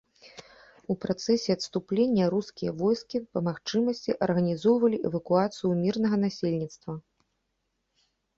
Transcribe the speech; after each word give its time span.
У 0.91 0.93
працэсе 1.03 1.49
адступлення 1.57 2.25
рускія 2.35 2.71
войскі, 2.79 3.17
па 3.35 3.39
магчымасці, 3.49 4.17
арганізоўвалі 4.29 4.97
эвакуацыю 5.11 5.71
мірнага 5.85 6.17
насельніцтва. 6.25 6.91